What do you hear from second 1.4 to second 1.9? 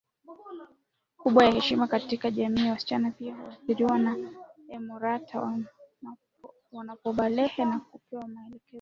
na heshima